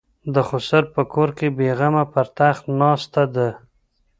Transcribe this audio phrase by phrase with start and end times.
[0.33, 3.49] د خسر په کور بېغمه پر تخت ناسته ده.